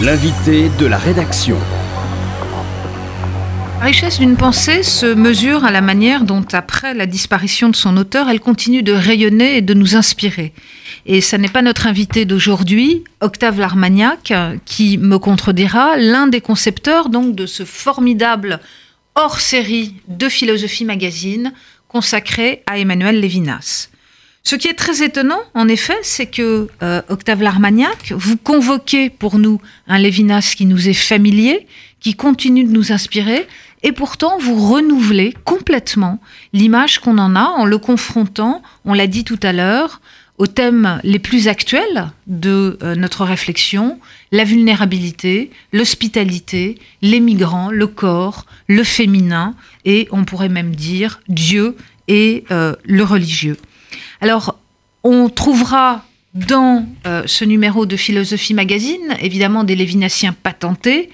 [0.00, 1.58] L'invité de la rédaction.
[3.80, 7.96] La richesse d'une pensée se mesure à la manière dont, après la disparition de son
[7.96, 10.52] auteur, elle continue de rayonner et de nous inspirer.
[11.06, 14.32] Et ce n'est pas notre invité d'aujourd'hui, Octave Larmagnac,
[14.64, 18.60] qui me contredira, l'un des concepteurs donc de ce formidable
[19.16, 21.52] hors-série de Philosophie Magazine
[21.88, 23.88] consacré à Emmanuel Lévinas.
[24.44, 29.38] Ce qui est très étonnant, en effet, c'est que euh, Octave Larmagnac, vous convoquez pour
[29.38, 31.66] nous un Lévinas qui nous est familier,
[32.00, 33.46] qui continue de nous inspirer,
[33.82, 36.20] et pourtant vous renouvelez complètement
[36.52, 40.00] l'image qu'on en a en le confrontant, on l'a dit tout à l'heure,
[40.38, 43.98] aux thèmes les plus actuels de euh, notre réflexion,
[44.30, 51.76] la vulnérabilité, l'hospitalité, les migrants, le corps, le féminin, et on pourrait même dire Dieu
[52.06, 53.56] et euh, le religieux.
[54.20, 54.58] Alors,
[55.04, 61.10] on trouvera dans euh, ce numéro de Philosophie Magazine, évidemment, des Lévinassiens patentés,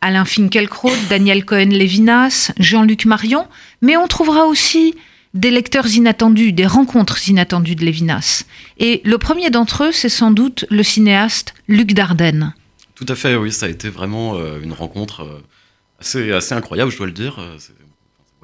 [0.00, 3.46] Alain Finkielkraut, Daniel Cohen-Lévinas, Jean-Luc Marion,
[3.80, 4.94] mais on trouvera aussi
[5.32, 8.44] des lecteurs inattendus, des rencontres inattendues de Lévinas.
[8.78, 12.54] Et le premier d'entre eux, c'est sans doute le cinéaste Luc Dardenne.
[12.94, 15.42] Tout à fait, oui, ça a été vraiment euh, une rencontre euh,
[16.00, 17.40] assez, assez incroyable, je dois le dire.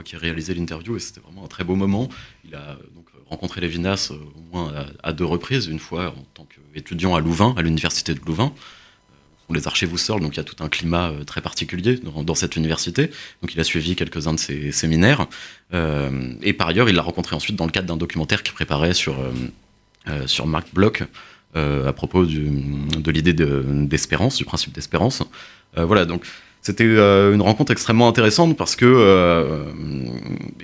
[0.04, 2.08] Qui ai réalisé l'interview et c'était vraiment un très beau moment.
[2.44, 7.14] Il a donc rencontré Lévinas au moins à, deux reprises, une fois en tant qu'étudiant
[7.14, 8.52] à Louvain, à l'université de Louvain
[9.52, 12.56] les archives Husserl, donc il y a tout un climat euh, très particulier dans, cette
[12.56, 13.10] université.
[13.42, 15.26] Donc il a suivi quelques-uns de ses séminaires.
[15.74, 18.94] Euh, et par ailleurs, il l'a rencontré ensuite dans le cadre d'un documentaire qu'il préparait
[18.94, 19.16] sur,
[20.08, 21.02] euh, sur Marc Bloch
[21.54, 25.24] à propos de l'idée d'espérance, du principe d'espérance.
[25.76, 26.24] voilà, donc
[26.62, 29.64] c'était une rencontre extrêmement intéressante parce que,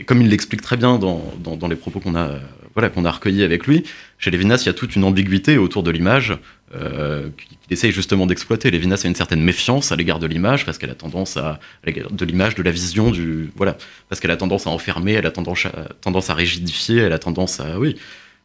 [0.06, 2.38] comme il l'explique très bien dans, dans les propos qu'on a
[2.76, 3.84] voilà, a avec lui.
[4.18, 6.36] Chez Lévinas, il y a toute une ambiguïté autour de l'image
[6.74, 8.70] euh, qu'il essaye justement d'exploiter.
[8.70, 12.24] Lévinas a une certaine méfiance à l'égard de l'image parce qu'elle a tendance à, de
[12.26, 13.78] l'image, de la vision, du voilà,
[14.10, 17.18] parce qu'elle a tendance à enfermer, elle a tendance à, tendance à rigidifier, elle a
[17.18, 17.96] tendance à oui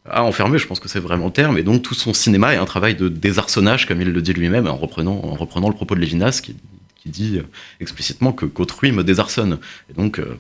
[0.10, 0.58] à enfermer.
[0.58, 1.58] Je pense que c'est vraiment le terme.
[1.58, 4.66] Et donc tout son cinéma est un travail de désarçonnage, comme il le dit lui-même,
[4.66, 6.56] en reprenant en reprenant le propos de Lévinas qui,
[7.10, 7.42] dit
[7.80, 9.60] explicitement que qu'autrui me désarçonne.
[9.90, 10.38] Et donc euh,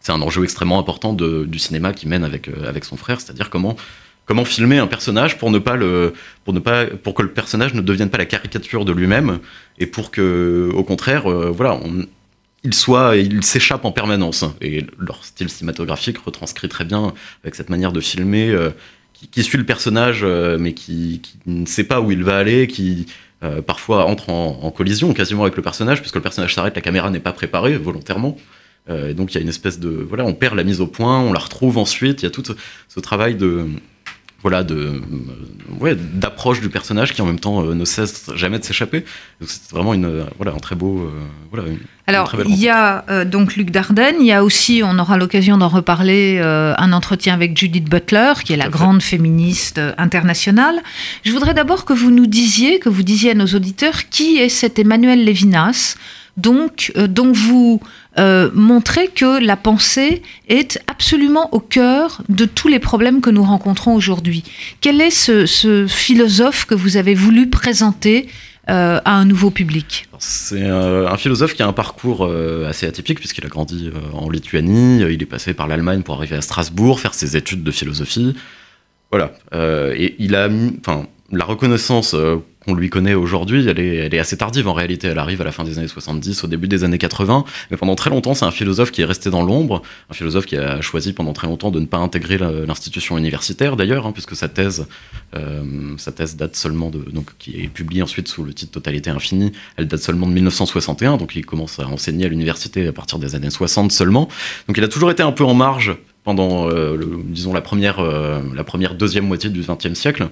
[0.00, 3.50] c'est un enjeu extrêmement important du cinéma qui mène avec, euh, avec son frère, c'est-à-dire
[3.50, 3.76] comment,
[4.26, 5.78] comment filmer un personnage pour ne pas
[6.44, 9.38] pour ne pas, pour que le personnage ne devienne pas la caricature de lui-même
[9.78, 11.78] et pour que, au contraire, euh, voilà,
[12.64, 14.44] il soit, il s'échappe en permanence.
[14.60, 17.14] Et leur style cinématographique retranscrit très bien
[17.44, 18.56] avec cette manière de filmer
[19.30, 23.06] qui, suit le personnage, mais qui, ne sait pas où il va aller, qui
[23.66, 27.10] parfois entre en, en, collision quasiment avec le personnage, puisque le personnage s'arrête, la caméra
[27.10, 28.36] n'est pas préparée volontairement.
[28.90, 30.86] Euh, et donc il y a une espèce de voilà, on perd la mise au
[30.86, 32.22] point, on la retrouve ensuite.
[32.22, 32.42] Il y a tout
[32.88, 33.66] ce travail de
[34.42, 35.00] voilà de euh,
[35.80, 39.04] ouais, d'approche du personnage qui en même temps euh, ne cesse jamais de s'échapper.
[39.40, 41.10] C'est vraiment une voilà un très beau
[41.50, 41.68] voilà.
[42.06, 45.68] Alors il y a donc Luc Dardenne, il y a aussi on aura l'occasion d'en
[45.68, 50.82] reparler un entretien avec Judith Butler qui est la grande féministe internationale.
[51.24, 54.48] Je voudrais d'abord que vous nous disiez que vous disiez à nos auditeurs qui est
[54.48, 55.96] cet Emmanuel Lévinas
[56.36, 57.80] donc dont vous
[58.18, 63.42] euh, montrer que la pensée est absolument au cœur de tous les problèmes que nous
[63.42, 64.44] rencontrons aujourd'hui.
[64.80, 68.28] Quel est ce, philosophe que vous avez voulu présenter
[68.68, 70.08] euh, à un nouveau public?
[70.18, 75.00] C'est un philosophe qui a un parcours euh, assez atypique puisqu'il a grandi en Lituanie,
[75.00, 78.34] il est passé par l'Allemagne pour arriver à Strasbourg, faire ses études de philosophie.
[79.10, 79.32] Voilà.
[79.94, 80.48] et il a
[80.80, 82.14] enfin, la reconnaissance
[82.64, 85.08] qu'on lui connaît aujourd'hui, elle est, elle est assez tardive en réalité.
[85.08, 87.44] Elle arrive à la fin des années 70, au début des années 80.
[87.70, 90.56] Mais pendant très longtemps, c'est un philosophe qui est resté dans l'ombre, un philosophe qui
[90.56, 94.48] a choisi pendant très longtemps de ne pas intégrer l'institution universitaire d'ailleurs, hein, puisque sa
[94.48, 94.86] thèse,
[95.34, 99.10] euh, sa thèse date seulement de, donc qui est publiée ensuite sous le titre Totalité
[99.10, 99.52] infinie.
[99.76, 103.34] Elle date seulement de 1961, donc il commence à enseigner à l'université à partir des
[103.34, 104.28] années 60 seulement.
[104.68, 108.40] Donc il a toujours été un peu en marge pendant, euh, disons, la première, euh,
[108.54, 110.28] la première deuxième moitié du XXe siècle.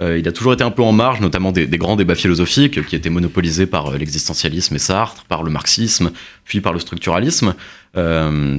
[0.00, 2.96] Euh, il a toujours été un peu en marge, notamment des, grands débats philosophiques qui
[2.96, 6.10] étaient monopolisés par euh, l'existentialisme et Sartre, par le marxisme,
[6.44, 7.54] puis par le structuralisme.
[7.96, 8.58] Euh,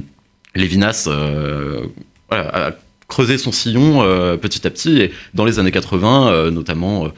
[0.54, 1.08] Lévinas
[2.30, 2.70] a
[3.08, 4.00] creusé son sillon
[4.38, 7.08] petit à petit, et dans les années 80, notamment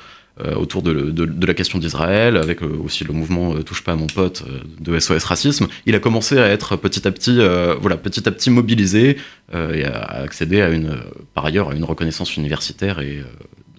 [0.56, 4.44] autour de, la question d'Israël, avec aussi le mouvement Touche pas à mon pote
[4.80, 7.40] de SOS Racisme, il a commencé à être petit à petit,
[7.80, 9.16] voilà, petit à petit mobilisé
[9.52, 10.96] et à accéder à une,
[11.34, 13.24] par ailleurs, à une reconnaissance universitaire et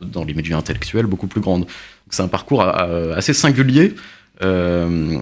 [0.05, 1.65] dans les milieux intellectuels beaucoup plus grandes.
[2.09, 3.95] C'est un parcours assez singulier.
[4.43, 5.17] Euh,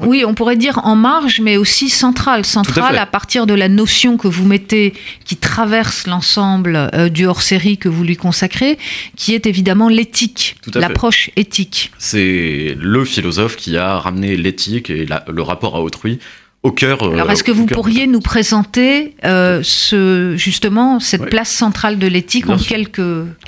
[0.00, 2.44] oui, on pourrait dire en marge, mais aussi centrale.
[2.44, 4.94] Centrale à, partir de la notion que vous mettez,
[5.24, 8.78] qui traverse l'ensemble euh, du hors-série que vous lui consacrez,
[9.16, 11.90] qui est évidemment l'éthique, l'approche éthique.
[11.98, 16.20] C'est le philosophe qui a ramené l'éthique et le rapport à autrui
[16.62, 17.02] au cœur.
[17.02, 22.06] Euh, Alors, est-ce que vous pourriez nous présenter euh, ce, justement cette place centrale de
[22.06, 23.00] l'éthique en quelques,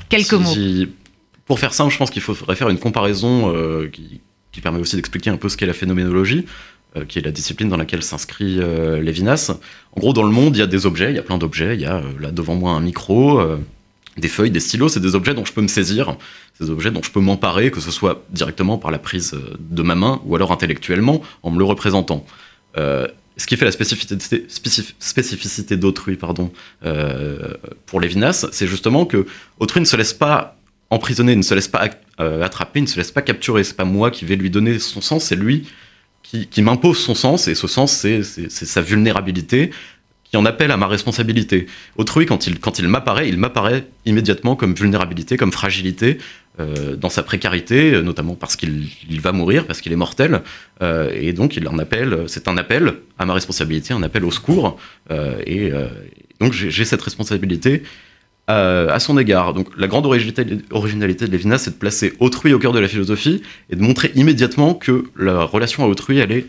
[0.09, 0.55] quelques mots?
[1.47, 3.53] Pour faire simple, je pense qu'il faudrait faire une comparaison
[3.93, 4.21] qui
[4.53, 6.47] qui permet aussi d'expliquer un peu ce qu'est la phénoménologie,
[6.97, 9.53] euh, qui est la discipline dans laquelle s'inscrit euh, Lévinas.
[9.93, 11.75] En gros, dans le monde, il y a des objets, il y a plein d'objets.
[11.75, 13.41] Il y a euh, là devant moi un micro,
[14.17, 14.89] des feuilles, des stylos.
[14.89, 16.17] C'est des objets dont je peux me saisir,
[16.61, 19.95] des objets dont je peux m'emparer, que ce soit directement par la prise de ma
[19.95, 22.25] main ou alors intellectuellement en me le représentant.
[22.77, 26.53] Ce qui fait la spécificité, d'autrui, pardon,
[27.87, 29.27] pour Lévinas, c'est justement que
[29.59, 30.57] autrui ne se laisse pas
[30.91, 31.89] emprisonné, ne se laisse pas
[32.21, 33.65] euh, attraper, ne se laisse pas capturer.
[33.65, 35.69] C'est pas moi qui vais lui donner son sens, c'est lui
[36.23, 39.73] qui, m'impose son sens, et ce sens, c'est sa vulnérabilité
[40.23, 41.67] qui en appelle à ma responsabilité.
[41.97, 46.19] Autrui, quand il m'apparaît, il m'apparaît immédiatement comme vulnérabilité, comme fragilité,
[46.59, 50.43] euh, dans sa précarité, notamment parce qu'il va mourir, parce qu'il est mortel,
[50.83, 54.31] euh, et donc il en appelle, c'est un appel à ma responsabilité, un appel au
[54.31, 54.79] secours,
[55.47, 55.73] et
[56.41, 57.83] donc j'ai cette responsabilité
[58.47, 59.55] à, son égard.
[59.55, 63.43] Donc la grande originalité, de Lévinas, c'est de placer autrui au cœur de la philosophie
[63.71, 66.47] et de montrer immédiatement que la relation à autrui, elle est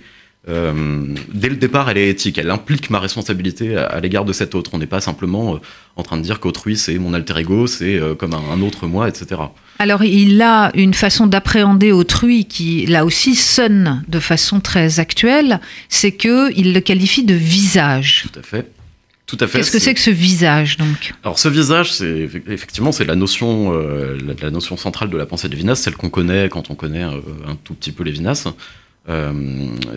[0.50, 4.56] euh, dès le départ, elle est éthique, elle implique ma responsabilité à, l'égard de cet
[4.56, 4.72] autre.
[4.74, 5.58] On n'est pas simplement euh,
[5.96, 9.08] en train de dire qu'autrui c'est mon alter ego, c'est euh, comme un, autre moi,
[9.08, 9.40] etc.
[9.78, 15.60] Alors il a une façon d'appréhender autrui qui là aussi sonne de façon très actuelle,
[15.90, 18.26] c'est que il le qualifie de visage.
[18.32, 18.72] Tout à fait.
[19.60, 21.14] Qu'est-ce que c'est que ce visage donc?
[21.24, 25.48] Alors ce visage, c'est effectivement c'est la notion, euh, la, notion centrale de la pensée
[25.48, 28.52] de Lévinas, celle qu'on connaît quand on connaît un tout petit peu Lévinas.
[29.10, 29.34] Euh,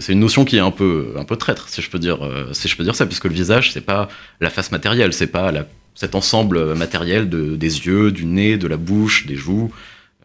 [0.01, 2.19] c'est une notion qui est un peu un peu traître, si je peux dire,
[2.53, 4.09] si je peux dire ça, puisque le visage c'est pas
[4.41, 5.53] la face matérielle, c'est pas
[5.95, 9.71] cet ensemble matériel de, des yeux, du nez, de la bouche, des joues,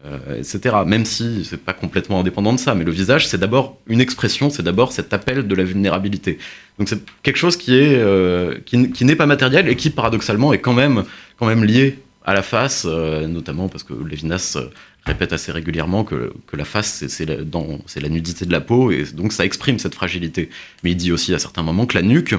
[0.06, 0.76] euh, etc.
[0.86, 4.48] Même si c'est pas complètement indépendant de ça, mais le visage, c'est d'abord une expression,
[4.48, 6.38] c'est d'abord cet appel de la vulnérabilité.
[6.78, 10.58] Donc c'est quelque chose qui est euh, qui, n'est pas matériel et qui paradoxalement est
[10.58, 11.04] quand même
[11.38, 14.56] quand même lié à la face, euh, notamment parce que Lévinas
[15.04, 19.32] répète assez régulièrement que, la face, c'est la, la, nudité de la peau, et donc
[19.32, 20.50] ça exprime cette fragilité.
[20.82, 22.34] Mais il dit aussi à certains moments que la nuque,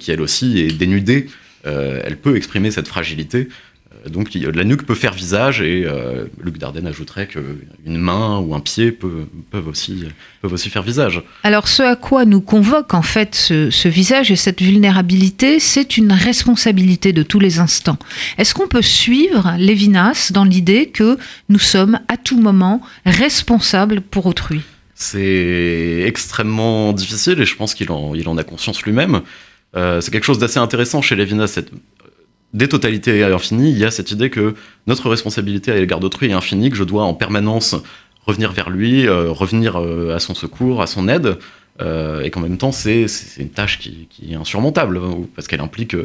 [0.00, 1.28] qui elle aussi est dénudée,
[1.64, 3.48] elle peut exprimer cette fragilité.
[3.92, 8.54] Euh, donc la nuque peut faire visage et euh, Luc Dardenne ajouterait qu'une main ou
[8.54, 9.26] un pied peuvent,
[9.66, 10.04] aussi,
[10.40, 11.22] peuvent aussi faire visage.
[11.42, 16.12] Alors ce à quoi nous convoque en fait ce, visage et cette vulnérabilité, c'est une
[16.12, 17.98] responsabilité de tous les instants.
[18.38, 24.26] Est-ce qu'on peut suivre Lévinas dans l'idée que nous sommes à tout moment responsables pour
[24.26, 24.60] autrui?
[24.94, 29.22] C'est extrêmement difficile et je pense qu'il en, il en a conscience lui-même.
[29.76, 31.70] Euh, c'est quelque chose d'assez intéressant chez Lévinas, cette
[32.52, 34.54] des totalités infinies, il y a cette idée que
[34.86, 37.76] notre responsabilité à l'égard d'autrui est infinie, que je dois en permanence
[38.26, 41.38] revenir vers lui, euh, revenir euh, à son secours, à son aide,
[41.80, 43.06] euh, et qu'en même temps, c'est
[43.38, 45.96] une tâche qui, est insurmontable, hein, parce qu'elle implique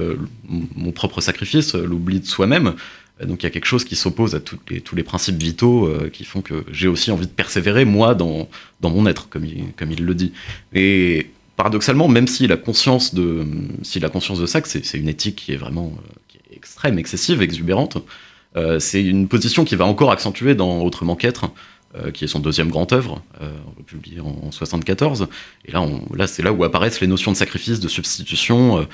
[0.48, 2.76] mon propre sacrifice, l'oubli de soi-même.
[3.24, 4.60] Donc il y a quelque chose qui s'oppose à tous
[4.96, 8.50] les principes vitaux qui font que j'ai aussi envie de persévérer, moi, dans,
[8.84, 10.34] mon être, comme il, le dit.
[10.74, 13.46] Et paradoxalement, même s'il a conscience de,
[13.84, 15.94] s'il a conscience de ça, c'est une éthique qui est vraiment
[16.56, 17.98] extrême, excessive, exubérante.
[18.56, 21.52] Euh, c'est une position qui va encore accentuer dans Autrement qu'être,
[21.96, 23.52] euh, qui est son deuxième grand œuvre, euh,
[23.86, 25.28] publié en, 1974.
[25.28, 25.28] 74.
[25.66, 25.86] Et là,
[26.16, 28.88] là c'est là où apparaissent les notions de sacrifice, de substitution,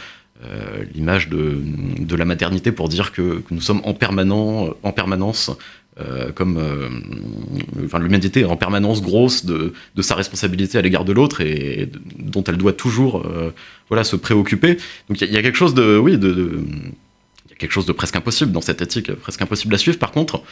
[0.96, 1.62] l'image de,
[2.00, 5.52] de, la maternité pour dire que, nous sommes en, permanent, en permanence
[6.34, 6.58] comme
[7.86, 11.92] enfin, l'humanité est en permanence grosse de, de sa responsabilité à l'égard de l'autre et,
[12.18, 13.24] dont elle doit toujours
[13.88, 14.78] voilà se préoccuper.
[15.10, 16.64] Donc il y, a quelque chose de oui de
[17.62, 19.98] quelque chose de presque impossible dans cette éthique, presque impossible à suivre.
[19.98, 20.44] Par contre,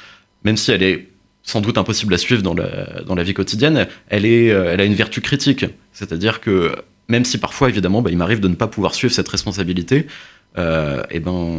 [0.44, 1.10] même si elle est
[1.44, 4.82] sans doute impossible à suivre dans la, dans la vie quotidienne, elle, est, euh, elle
[4.82, 5.66] a une vertu critique.
[5.92, 6.76] C'est-à-dire que
[7.08, 10.06] même si parfois, évidemment, bah, il m'arrive de ne pas pouvoir suivre cette responsabilité,
[10.58, 11.58] euh, et ben,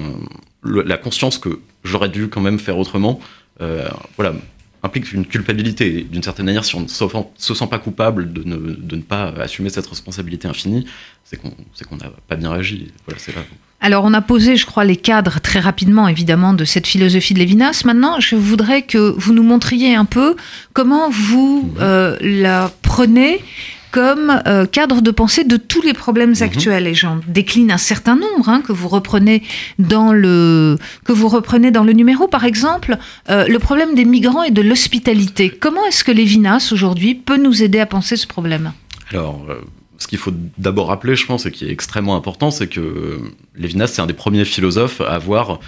[0.62, 3.20] la conscience que j'aurais dû quand même faire autrement,
[3.60, 4.34] euh, voilà,
[4.82, 6.02] implique une culpabilité.
[6.02, 9.28] D'une certaine manière, si on ne se sent pas coupable de ne, de ne pas
[9.40, 10.86] assumer cette responsabilité infinie,
[11.24, 12.92] c'est qu'on n'a pas bien agi.
[13.06, 13.42] Voilà, c'est là.
[13.80, 17.38] Alors, on a posé, je crois, les cadres très rapidement, évidemment, de cette philosophie de
[17.38, 17.82] Lévinas.
[17.86, 20.36] Maintenant, je voudrais que vous nous montriez un peu
[20.74, 23.42] comment vous euh, la prenez
[23.90, 26.42] comme euh, cadre de pensée de tous les problèmes Mhm.
[26.42, 26.86] actuels.
[26.86, 29.42] Et j'en décline un certain nombre hein, que vous reprenez
[29.80, 32.28] dans le que vous reprenez dans le numéro.
[32.28, 32.98] Par exemple,
[33.30, 35.50] euh, le problème des migrants et de l'hospitalité.
[35.50, 38.72] Comment est-ce que Lévinas aujourd'hui peut nous aider à penser ce problème?
[39.10, 39.54] Alors, euh,
[40.00, 43.20] ce qu'il faut d'abord rappeler, je pense, et qui est extrêmement important, c'est que
[43.54, 45.60] Lévinas, c'est un des premiers philosophes à avoir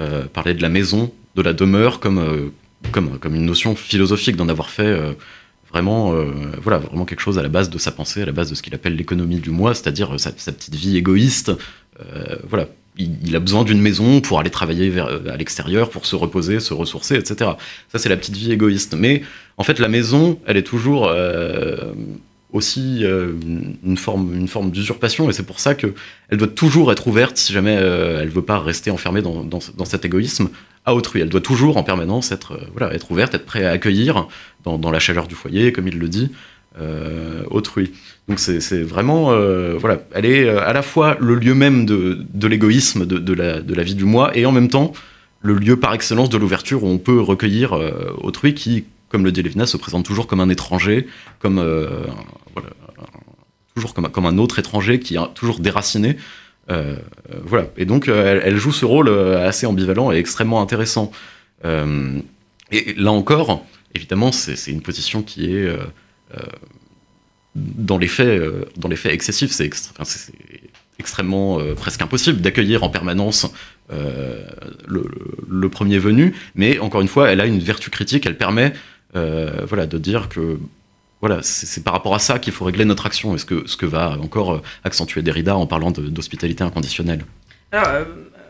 [0.00, 2.50] euh, parlé de la maison, de la demeure, comme, euh,
[2.90, 5.12] comme, une notion philosophique, d'en avoir fait euh,
[5.70, 6.14] vraiment,
[6.62, 8.62] voilà, vraiment quelque chose à la base de sa pensée, à la base de ce
[8.62, 11.52] qu'il appelle l'économie du moi, c'est-à-dire sa, petite vie égoïste.
[12.48, 12.68] Voilà.
[12.96, 17.16] Il, a besoin d'une maison pour aller travailler à l'extérieur, pour se reposer, se ressourcer,
[17.16, 17.50] etc.
[17.88, 18.94] Ça, c'est la petite vie égoïste.
[18.94, 19.22] Mais
[19.56, 21.12] en fait, la maison, elle est toujours
[22.54, 23.32] aussi euh,
[23.84, 25.92] une forme, une forme d'usurpation, et c'est pour ça que
[26.28, 29.84] elle doit toujours être ouverte si jamais euh, elle veut pas rester enfermée dans, dans,
[29.84, 30.48] cet égoïsme
[30.86, 31.20] à autrui.
[31.20, 34.28] Elle doit toujours en permanence être, euh, voilà, être ouverte, être prête à accueillir
[34.62, 36.30] dans, la chaleur du foyer, comme il le dit,
[36.80, 37.92] euh, autrui.
[38.28, 39.36] Donc c'est vraiment,
[39.76, 43.74] voilà, elle est à la fois le lieu même de, de l'égoïsme, de, la, de
[43.74, 44.92] la vie du moi, et en même temps
[45.42, 47.78] le lieu par excellence de l'ouverture où on peut recueillir
[48.22, 48.84] autrui qui,
[49.14, 51.06] comme le dit Lévinas, se présente toujours comme un étranger,
[51.38, 52.02] comme euh,
[53.74, 56.16] toujours comme, un autre étranger qui est toujours déraciné.
[56.70, 56.96] Euh,
[57.30, 57.66] euh, voilà.
[57.76, 61.10] Et donc, euh, elle, joue ce rôle assez ambivalent et extrêmement intéressant.
[61.64, 65.66] Et là encore, évidemment, c'est une position qui est,
[67.54, 68.42] dans les faits,
[68.76, 69.50] dans les faits excessif.
[69.50, 69.70] C'est
[70.98, 73.50] extrêmement presque impossible d'accueillir en permanence
[73.90, 75.10] le,
[75.48, 76.34] le- premier venu.
[76.54, 78.26] Mais encore une fois, elle a une vertu critique.
[78.26, 78.74] Elle permet,
[79.14, 80.58] voilà, de dire que
[81.26, 83.78] voilà, c'est par rapport à ça qu'il faut régler notre action, et ce que, ce
[83.78, 87.24] que va encore euh, accentuer Derrida en parlant d'hospitalité inconditionnelle.
[87.72, 88.04] Euh,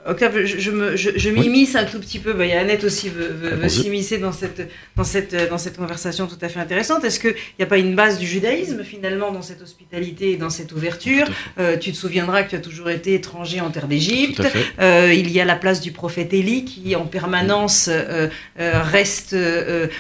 [0.06, 0.70] Octave, je, je
[1.16, 1.40] je- Oui.
[1.40, 2.32] m'immisce un tout petit peu.
[2.34, 5.56] Bah, il y a Annette aussi veut, veut- veut s'immiscer dans cette, dans, cette, dans
[5.58, 7.04] cette conversation tout à fait intéressante.
[7.04, 10.50] Est-ce qu'il n'y a pas une base du judaïsme finalement dans cette hospitalité et dans
[10.50, 11.26] cette ouverture?
[11.58, 14.42] Euh, Tu te souviendras que tu as toujours été étranger en terre d'Égypte.
[14.80, 19.34] Euh, il y a la place du prophète Élie qui en permanence euh, reste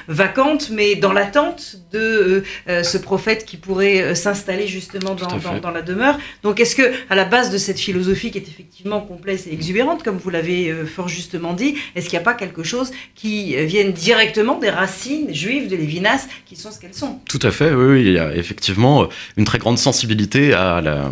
[0.08, 2.42] vacante, mais dans l'attente de
[2.82, 6.18] ce prophète qui pourrait s'installer justement dans- dans la demeure.
[6.42, 9.93] Donc est-ce que à la base de cette philosophie qui est effectivement complexe et exubérante,
[10.02, 13.56] comme vous l'avez euh, fort justement dit, est-ce qu'il n'y a pas quelque chose qui
[13.56, 17.20] euh, vienne directement des racines juives de Lévinas qui sont ce qu'elles sont?
[17.28, 21.10] Tout à fait, oui, il y a effectivement une très grande sensibilité à la,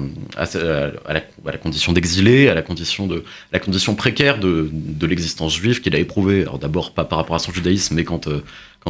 [1.62, 4.70] condition d'exilé, à la condition, de, la condition précaire de,
[5.06, 6.42] l'existence juive qu'il a éprouvée.
[6.42, 8.42] Alors d'abord pas par rapport à son judaïsme, mais quand, euh,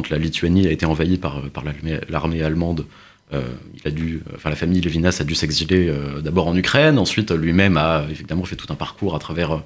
[0.09, 1.41] la Lituanie a été envahie par,
[2.11, 2.83] l'armée- allemande, euh,
[3.31, 7.31] il a dû, enfin la famille Lévinas a dû s'exiler euh, d'abord en Ukraine, ensuite
[7.31, 9.59] lui-même a évidemment fait tout un parcours à travers, euh,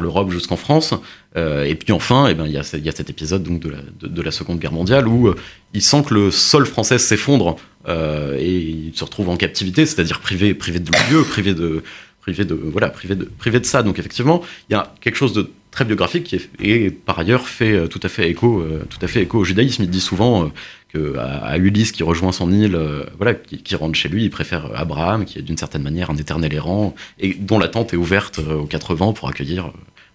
[0.00, 0.94] l'Europe jusqu'en France,
[1.36, 4.06] Euh, et puis enfin, eh ben, il y, a cet épisode donc, de, la, de,
[4.08, 5.36] de la Seconde Guerre mondiale où euh,
[5.74, 7.56] il sent que le sol français s'effondre
[7.88, 11.82] euh, et il se retrouve en captivité, c'est-à-dire privé, privé de lieu, privé de,
[12.22, 13.82] privé de, voilà, privé de, privé de ça.
[13.82, 17.46] Donc effectivement, il y a quelque chose de très biographique qui est, et par ailleurs
[17.48, 19.82] fait euh, tout à fait écho, euh, tout à fait écho au judaïsme.
[19.82, 20.48] Il dit souvent euh,
[20.88, 22.78] que à, à Ulysse qui rejoint son île,
[23.18, 26.16] voilà, qui, qui rentre chez lui, il préfère Abraham, qui est d'une certaine manière un
[26.16, 29.70] éternel errant et dont la tente est ouverte aux quatre vents pour accueillir,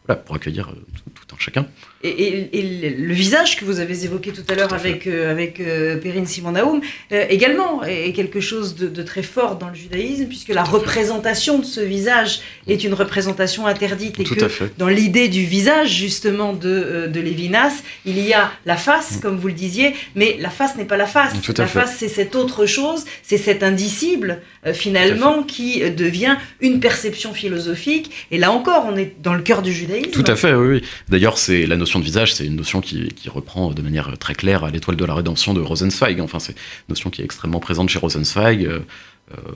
[0.08, 0.74] voilà, pour accueillir euh,
[1.16, 1.68] tout, tout un chacun.
[2.04, 5.60] Et, et- et le- visage que vous avez évoqué tout à l'heure avec, euh, avec
[5.60, 6.82] euh, Perrine Simon Naoum,
[7.12, 11.60] euh, également est, quelque chose de, de très fort dans le judaïsme, puisque la représentation
[11.60, 14.20] de ce visage est une représentation interdite.
[14.20, 14.72] Et Tout que à fait.
[14.80, 19.38] dans l'idée du visage, justement, de, euh, de Lévinas, il y a la face, comme
[19.38, 21.36] vous le disiez, mais la face n'est pas la face.
[21.36, 21.42] Mm.
[21.42, 25.90] Tout à la face, c'est cette autre chose, c'est cet indicible, euh, finalement, qui euh,
[25.90, 28.12] devient une perception philosophique.
[28.30, 30.12] Et là encore, on est dans le cœur du judaïsme.
[30.12, 30.84] Tout à fait, oui.
[31.10, 34.64] D'ailleurs, c'est la notion de visage, c'est une notion qui, reprend de manière très claire
[34.64, 36.22] à l'étoile de la rédemption de Rosenzweig.
[36.22, 38.80] Enfin, c'est une notion qui est extrêmement présente chez Rosenzweig, euh,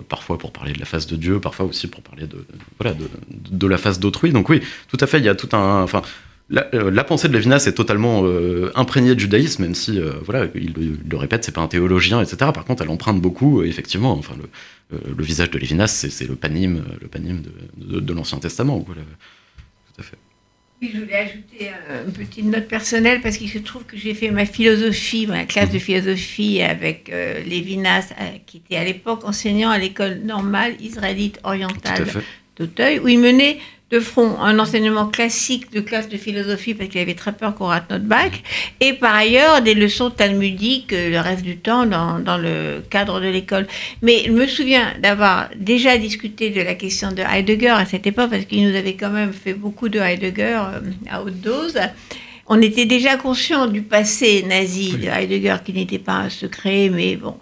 [0.07, 2.45] parfois pour parler de la face de Dieu, parfois aussi pour parler de,
[2.79, 2.95] voilà,
[3.29, 4.31] de, la face d'autrui.
[4.31, 5.85] Donc oui, tout à fait, il y a tout un...
[6.49, 10.11] la, euh, la pensée de Lévinas est totalement euh, imprégnée de judaïsme, même si, euh,
[10.23, 12.37] voilà, il, le- il le répète, c'est pas un théologien, etc.
[12.53, 14.11] Par contre, elle emprunte beaucoup, effectivement.
[14.13, 14.35] Enfin,
[14.91, 17.51] le, le visage de Lévinas, c'est le panime, euh, le panime de,
[17.95, 18.79] de- de l'Ancien Testament.
[18.81, 18.93] tout
[19.99, 20.17] à fait.
[20.81, 21.71] Oui, je voulais ajouter
[22.05, 25.71] une petite note personnelle parce qu'il se trouve que j'ai fait ma philosophie, ma classe
[25.71, 27.09] de philosophie avec
[27.45, 28.11] Lévinas,
[28.45, 32.19] qui était à l'époque enseignant à l'école normale israélite Tout à orientale fait.
[32.57, 33.59] d'Auteuil, où il menait
[33.91, 37.67] de front un enseignement classique de classe de philosophie parce qu'il avait très peur qu'on
[37.67, 38.41] rate notre bac,
[38.79, 43.21] et par ailleurs des leçons talmudiques euh, le reste du temps dans, dans le cadre
[43.21, 43.67] de l'école.
[44.01, 48.31] Mais je me souviens d'avoir déjà discuté de la question de Heidegger à cette époque
[48.31, 51.77] parce qu'il nous avait quand même fait beaucoup de Heidegger euh, à haute dose.
[52.47, 57.15] On était déjà conscient du passé nazi de Heidegger qui n'était pas un secret, mais
[57.15, 57.38] bon.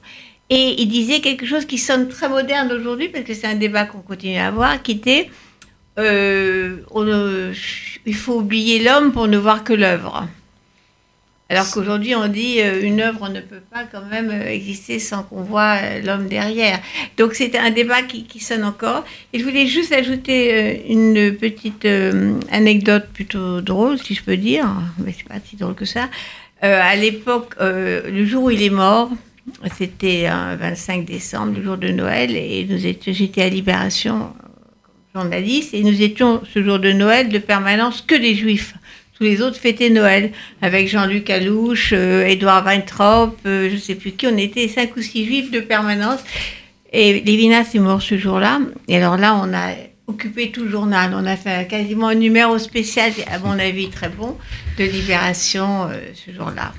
[0.55, 3.85] Et il disait quelque chose qui sonne très moderne aujourd'hui, parce que c'est un débat
[3.85, 5.31] qu'on continue à avoir, qui était
[5.97, 6.77] euh,
[8.05, 10.27] il faut oublier l'homme pour ne voir que l'œuvre.
[11.49, 15.23] Alors qu'aujourd'hui, on dit euh, une œuvre ne peut pas quand même euh, exister sans
[15.23, 16.79] qu'on voit euh, l'homme derrière.
[17.17, 19.05] Donc c'est un débat qui, qui, sonne encore.
[19.33, 21.87] Et je voulais juste ajouter une petite
[22.51, 24.67] anecdote plutôt drôle, si je peux dire,
[24.99, 26.09] mais c'est pas si drôle que ça.
[26.61, 29.11] à l'époque, le jour où il est mort,
[29.77, 34.33] c'était un 25 décembre, le jour de Noël, et nous étions, j'étais à Libération
[35.13, 38.73] comme journaliste, et nous étions ce jour de Noël de permanence que des juifs
[39.13, 40.31] tous les autres fêtaient Noël
[40.61, 44.25] avec Jean-Luc Alouche, euh, Edouard Weintraub, euh, je ne sais plus qui.
[44.27, 46.19] On était cinq ou six juifs de permanence.
[46.91, 48.59] Et Lévinas est mort ce jour-là.
[48.87, 49.73] Et alors là, on a
[50.07, 51.13] occupé tout le journal.
[51.15, 54.35] On a fait quasiment un numéro spécial, à mon avis très bon,
[54.79, 56.73] de Libération euh, ce jour-là.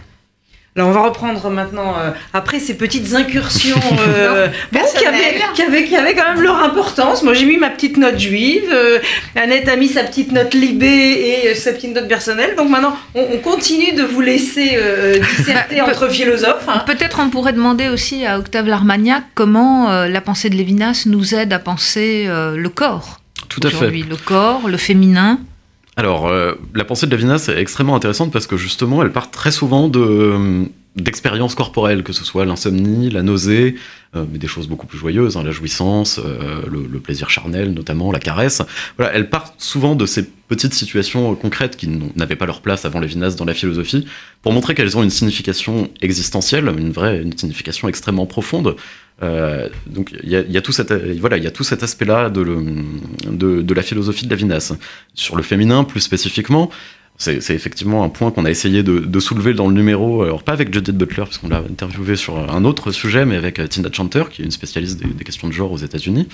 [0.77, 3.79] Alors on va reprendre maintenant, euh, après ces petites incursions
[4.09, 7.23] euh, bon, qui, avaient, qui, avaient, qui, avaient, quand même leur importance.
[7.23, 8.99] Moi j'ai mis ma petite note juive, euh,
[9.37, 12.57] Annette a mis sa petite note libé et euh, sa petite note personnelle.
[12.57, 16.67] Donc maintenant on, on continue de vous laisser euh, disserter bah, entre philosophes.
[16.67, 16.83] Hein.
[16.87, 21.37] Peut-être on pourrait demander aussi à Octave Larmagnac comment euh, la pensée de Lévinas nous
[21.37, 23.21] aide à penser le corps.
[23.49, 23.91] Tout à fait.
[23.91, 25.39] Le corps, le féminin.
[25.97, 29.53] Alors, euh, la pensée de Levinas est extrêmement intéressante parce que justement, elle part très
[29.53, 33.75] souvent de d'expériences corporelles, que ce soit l'insomnie, la nausée,
[34.15, 38.13] euh, mais des choses beaucoup plus joyeuses, hein, la jouissance, euh, le, plaisir charnel notamment,
[38.13, 38.63] la caresse.
[38.97, 43.01] Voilà, elles partent souvent de ces petites situations concrètes qui n'avaient pas leur place avant
[43.01, 44.07] Lévinas dans la philosophie,
[44.43, 48.77] pour montrer qu'elles ont une signification existentielle, une vraie, une signification extrêmement profonde.
[49.23, 53.75] Euh, donc il y, a tout cet, voilà, il y a tout cet aspect-là de,
[53.75, 54.75] la philosophie de Lévinas.
[55.15, 56.71] Sur le féminin, plus spécifiquement,
[57.17, 60.75] c'est effectivement un point qu'on a essayé de, soulever dans le numéro, alors pas avec
[60.75, 64.45] Judith Butler, puisqu'on l'a interviewé sur un autre sujet, mais avec Tina Chanter, qui est
[64.45, 66.29] une spécialiste des, questions de genre aux États-Unis,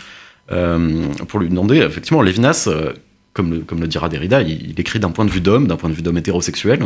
[0.53, 2.93] euh, pour lui demander, effectivement, Lévinas, euh,
[3.33, 6.03] comme, le, dira Derrida, il, écrit d'un point de vue d'homme, d'un point de vue
[6.03, 6.81] d'homme hétérosexuel,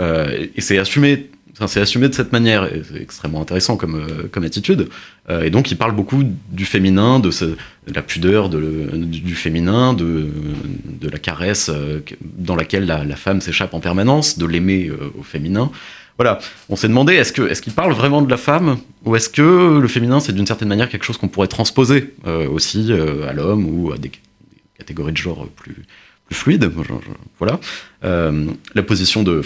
[0.00, 1.30] euh, et c'est assumé
[1.66, 4.88] c'est assumé de cette manière, c'est extrêmement intéressant comme, euh, attitude.
[5.28, 7.30] Euh, et donc, il parle beaucoup du féminin, de,
[7.92, 10.28] la pudeur de, du, féminin, de,
[11.10, 15.70] la caresse euh, dans laquelle la, femme s'échappe en permanence, de l'aimer au féminin.
[16.16, 16.38] Voilà,
[16.68, 19.86] on s'est demandé est-ce qu'il est parle vraiment de la femme ou est-ce que le
[19.86, 22.12] féminin c'est d'une certaine manière quelque chose qu'on pourrait transposer
[22.50, 24.10] aussi à l'homme ou à des,
[24.78, 25.76] catégories de genre plus,
[26.32, 26.72] fluides.
[27.38, 27.60] Voilà,
[28.02, 29.40] la position de,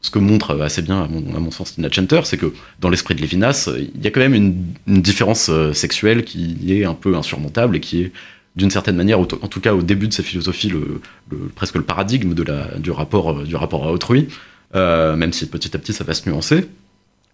[0.00, 3.20] ce que montre assez bien, à mon, sens, Tina Chenter, c'est que dans l'esprit de
[3.20, 7.80] Lévinas, il y a quand même une, différence sexuelle qui est un peu insurmontable et
[7.80, 8.12] qui est
[8.58, 10.72] d'une certaine manière, en tout cas au début de sa philosophie,
[11.54, 13.38] presque le paradigme du, rapport,
[13.86, 14.28] à autrui,
[14.74, 16.68] euh, même si petit à petit ça va se nuancer.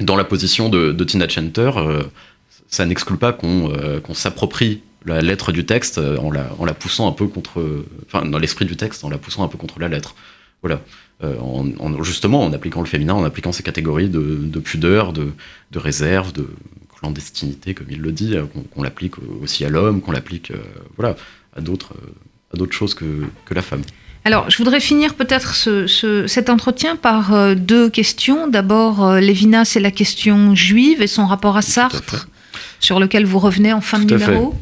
[0.00, 2.02] Dans la position de, Tina Chenter, euh,
[2.68, 6.74] ça n'exclut pas qu'on euh, qu s'approprie la lettre du texte en la, en la
[6.74, 7.62] poussant un peu contre,
[8.06, 10.14] enfin dans l'esprit du texte, en la poussant un peu contre la lettre.
[10.64, 10.80] Voilà.
[11.22, 15.12] Euh, en, en, justement en appliquant le féminin, en appliquant ces catégories de, de pudeur,
[15.12, 15.28] de,
[15.70, 16.48] de, réserve, de
[16.98, 20.56] clandestinité, comme il le dit, qu'on qu l'applique aussi à l'homme, qu'on l'applique euh,
[20.96, 21.16] voilà,
[21.56, 21.94] à d'autres
[22.70, 23.04] choses que,
[23.44, 23.82] que la femme.
[24.24, 28.48] Alors, je voudrais finir peut-être ce, ce, cet entretien par euh, deux questions.
[28.48, 33.26] D'abord, euh, Lévinas et la question juive et son rapport à Sartre, à sur lequel
[33.26, 34.54] vous revenez en fin Tout de numéro.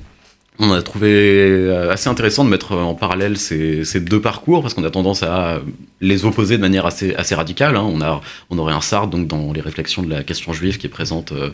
[0.65, 4.91] On a trouvé assez intéressant de mettre en parallèle ces, deux parcours parce qu'on a
[4.91, 5.61] tendance à
[6.01, 7.77] les opposer de manière assez, radicale.
[7.77, 8.21] Hein.
[8.49, 11.51] On, aurait un Sartre donc, dans les réflexions de la question juive qui présente euh,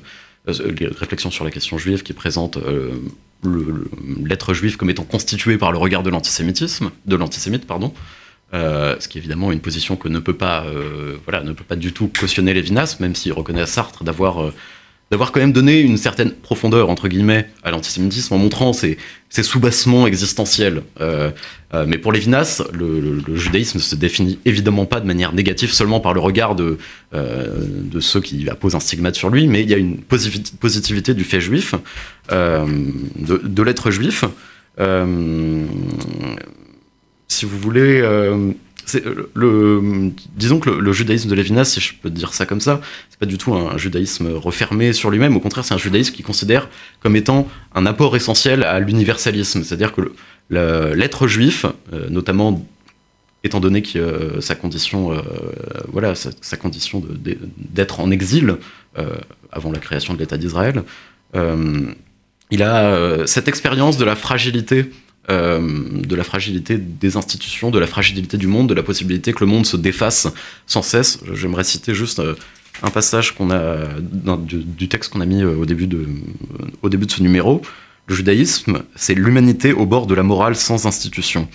[0.47, 2.90] les réflexions sur la question juive qui présente euh,
[4.25, 7.94] l'être juif comme étant constitué par le regard de l'antisémitisme, de l'antisémite pardon.
[8.55, 11.77] Euh, ce qui est évidemment une position que ne peut pas, euh, ne peut pas
[11.77, 14.55] du tout cautionner Lévinas, même s'il reconnaît à Sartre d'avoir euh,
[15.11, 18.99] d'avoir quand même donné une certaine profondeur entre guillemets à l'antisémitisme en montrant ses,
[19.31, 20.83] ses soubassements existentiels.
[21.01, 21.31] Euh,
[21.75, 26.01] euh, mais pour Lévinas, le, judaïsme ne se définit évidemment pas de manière négative seulement
[26.01, 26.79] par le regard de,
[27.14, 31.14] euh, de ceux qui apposent un stigmate sur lui, mais il y a une positivité
[31.14, 31.75] du fait juif,
[32.31, 34.25] de, de l'être juif.
[37.29, 38.03] Si vous voulez
[39.35, 43.18] le, disons que le, judaïsme de Lévinas, si je peux dire ça comme ça, c'est
[43.18, 45.37] pas du tout un judaïsme refermé sur lui-même.
[45.37, 46.68] Au contraire, c'est un judaïsme qui considère
[47.01, 49.62] comme étant un apport essentiel à l'universalisme.
[49.62, 50.12] C'est-à-dire que
[50.51, 52.66] l'être juif, euh, notamment
[53.44, 55.20] étant donné euh, sa condition, euh,
[55.88, 57.03] voilà, sa, condition
[57.57, 58.57] d'être en exil
[58.98, 59.16] euh,
[59.53, 60.83] avant la création de l'État d'Israël,
[61.35, 61.92] euh,
[62.51, 64.90] il a euh, cette expérience de la fragilité
[65.31, 65.61] euh,
[65.93, 69.47] de la fragilité des institutions, de la fragilité du monde, de la possibilité que le
[69.47, 70.29] monde se défasse
[70.67, 71.21] sans cesse.
[71.35, 72.35] J'aimerais citer juste euh,
[72.83, 73.77] un passage qu'on a
[74.38, 76.07] du, texte qu'on a mis au début de,
[76.83, 77.61] au début de ce numéro.
[78.07, 81.49] Le judaïsme, c'est l'humanité au bord de la morale sans institution.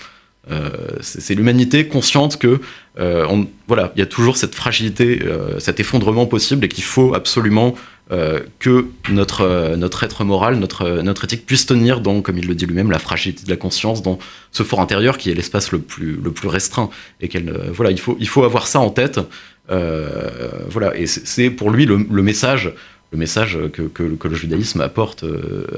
[0.51, 2.59] Euh, c'est l'humanité consciente que
[2.99, 7.13] euh, voilà, il y a toujours cette fragilité, euh, cet effondrement possible et qu'il faut
[7.13, 7.75] absolument
[8.09, 12.65] que notre, notre être moral, notre, notre éthique puisse tenir dans, comme il le dit
[12.65, 14.19] lui-même, la fragilité de la conscience, dans
[14.51, 16.89] ce fort intérieur qui est l'espace le plus, le plus restreint.
[17.21, 19.19] Et qu'elle, voilà, il faut, il faut avoir ça en tête.
[19.67, 22.73] voilà, et c'est pour lui le, message
[23.11, 25.25] le message que, que, le judaïsme apporte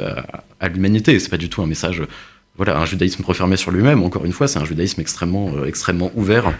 [0.01, 1.17] à, à l'humanité.
[1.19, 2.01] C'est pas du tout un message
[2.57, 4.03] voilà, un judaïsme refermé sur lui-même.
[4.03, 6.53] Encore une fois, c'est un judaïsme extrêmement, euh, extrêmement ouvert.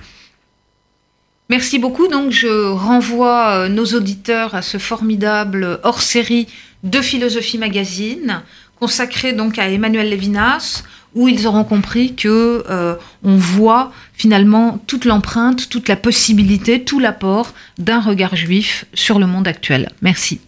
[1.50, 2.08] Merci beaucoup.
[2.08, 6.48] Donc, je renvoie euh, nos auditeurs à ce formidable hors-série
[6.84, 8.42] de Philosophie Magazine,
[8.80, 15.06] consacré donc à Emmanuel Levinas, où ils auront compris que euh, on voit finalement toute
[15.06, 19.90] l'empreinte, toute la possibilité, tout l'apport d'un regard juif sur le monde actuel.
[20.02, 20.42] Merci.